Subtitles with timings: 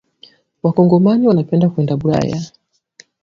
[0.63, 2.41] Wakongomani wanapenda kwenda bulaya